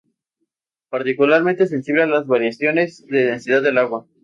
Particularmente 0.89 1.67
sensible 1.67 2.01
a 2.01 2.07
las 2.07 2.25
variaciones 2.25 3.05
de 3.05 3.23
densidad 3.27 3.61
del 3.61 3.77
agua. 3.77 4.07